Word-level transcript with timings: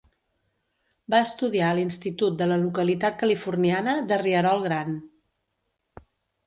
Va 1.13 1.19
estudiar 1.25 1.67
a 1.67 1.75
l'institut 1.81 2.39
de 2.41 2.47
la 2.53 2.57
localitat 2.63 3.21
californiana 3.25 3.95
de 4.13 4.21
Rierol 4.27 4.69
Gran. 4.69 4.99